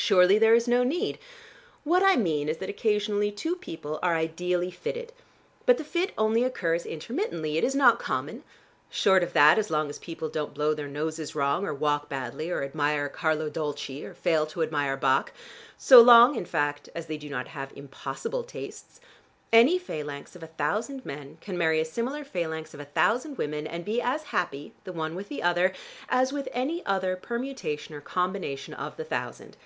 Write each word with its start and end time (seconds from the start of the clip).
"Surely 0.00 0.38
there 0.38 0.54
is 0.54 0.68
no 0.68 0.84
need. 0.84 1.18
What 1.82 2.04
I 2.04 2.14
mean 2.14 2.48
is 2.48 2.58
that 2.58 2.68
occasionally 2.70 3.32
two 3.32 3.56
people 3.56 3.98
are 4.00 4.14
ideally 4.14 4.70
fitted. 4.70 5.12
But 5.66 5.76
the 5.76 5.82
fit 5.84 6.12
only 6.16 6.44
occurs 6.44 6.86
intermittently: 6.86 7.58
it 7.58 7.64
is 7.64 7.74
not 7.74 7.98
common. 7.98 8.44
Short 8.88 9.24
of 9.24 9.32
that, 9.32 9.58
as 9.58 9.70
long 9.72 9.90
as 9.90 9.98
people 9.98 10.28
don't 10.28 10.54
blow 10.54 10.72
their 10.72 10.86
noses 10.86 11.34
wrong, 11.34 11.66
or 11.66 11.74
walk 11.74 12.08
badly, 12.08 12.48
or 12.48 12.62
admire 12.62 13.08
Carlo 13.08 13.50
Dolci, 13.50 14.04
or 14.04 14.14
fail 14.14 14.46
to 14.46 14.62
admire 14.62 14.96
Bach, 14.96 15.32
so 15.76 16.00
long, 16.00 16.36
in 16.36 16.44
fact, 16.46 16.88
as 16.94 17.06
they 17.06 17.18
do 17.18 17.28
not 17.28 17.48
have 17.48 17.72
impossible 17.74 18.44
tastes, 18.44 19.00
any 19.52 19.80
phalanx 19.80 20.36
of 20.36 20.44
a 20.44 20.54
thousand 20.56 21.04
men 21.04 21.38
can 21.40 21.58
marry 21.58 21.80
a 21.80 21.84
similar 21.84 22.22
phalanx 22.22 22.72
of 22.72 22.78
a 22.78 22.84
thousand 22.84 23.36
women, 23.36 23.66
and 23.66 23.84
be 23.84 24.00
as 24.00 24.22
happy, 24.22 24.72
the 24.84 24.92
one 24.92 25.16
with 25.16 25.28
the 25.28 25.42
other, 25.42 25.72
as 26.08 26.32
with 26.32 26.48
any 26.52 26.86
other 26.86 27.16
permutation 27.16 27.96
or 27.96 28.00
combination 28.00 28.72
of 28.72 28.96
the 28.96 29.04
thousand. 29.04 29.56